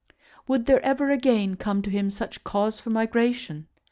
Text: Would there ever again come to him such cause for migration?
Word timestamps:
Would 0.47 0.65
there 0.65 0.81
ever 0.83 1.11
again 1.11 1.55
come 1.57 1.83
to 1.83 1.89
him 1.91 2.09
such 2.09 2.43
cause 2.43 2.79
for 2.79 2.89
migration? 2.89 3.67